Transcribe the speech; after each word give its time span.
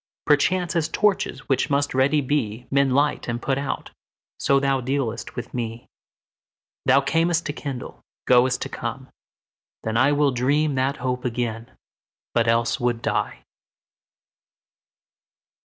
Perchance, 0.25 0.75
as 0.75 0.87
torches, 0.87 1.47
which 1.47 1.69
must 1.69 1.93
ready 1.93 2.21
be, 2.21 2.65
Men 2.71 2.89
light 2.89 3.27
and 3.27 3.39
put 3.39 3.59
out, 3.59 3.91
so 4.39 4.59
thou 4.59 4.81
dealst 4.81 5.35
with 5.35 5.53
me. 5.53 5.85
Thou 6.87 7.01
cam'st 7.01 7.45
to 7.45 7.53
kindle, 7.53 8.01
goest 8.25 8.63
to 8.63 8.69
come: 8.69 9.09
then 9.83 9.97
IWill 9.97 10.33
dream 10.33 10.73
that 10.73 10.97
hope 10.97 11.23
again, 11.23 11.69
but 12.33 12.47
else 12.47 12.79
would 12.79 13.03
die. 13.03 13.43